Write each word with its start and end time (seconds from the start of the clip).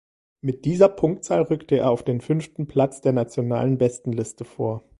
Mit 0.41 0.65
dieser 0.65 0.89
Punktzahl 0.89 1.43
rückte 1.43 1.75
er 1.77 1.91
auf 1.91 2.01
den 2.01 2.21
fünften 2.21 2.67
Platz 2.67 3.01
der 3.01 3.13
Nationalen 3.13 3.77
Bestenliste 3.77 4.45
vor. 4.45 4.81